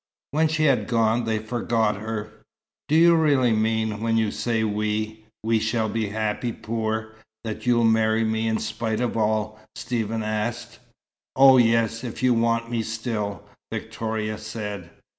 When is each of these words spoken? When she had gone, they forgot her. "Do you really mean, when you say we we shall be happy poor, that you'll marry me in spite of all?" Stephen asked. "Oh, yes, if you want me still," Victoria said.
When 0.31 0.47
she 0.47 0.63
had 0.63 0.87
gone, 0.87 1.25
they 1.25 1.37
forgot 1.37 1.97
her. 1.97 2.31
"Do 2.87 2.95
you 2.95 3.13
really 3.15 3.51
mean, 3.51 4.01
when 4.01 4.17
you 4.17 4.31
say 4.31 4.63
we 4.63 5.25
we 5.43 5.59
shall 5.59 5.89
be 5.89 6.07
happy 6.07 6.51
poor, 6.51 7.13
that 7.43 7.67
you'll 7.67 7.83
marry 7.83 8.23
me 8.23 8.47
in 8.47 8.57
spite 8.57 8.99
of 8.99 9.15
all?" 9.15 9.59
Stephen 9.75 10.23
asked. 10.23 10.79
"Oh, 11.35 11.57
yes, 11.57 12.03
if 12.03 12.23
you 12.23 12.33
want 12.33 12.71
me 12.71 12.81
still," 12.81 13.43
Victoria 13.71 14.39
said. 14.39 14.89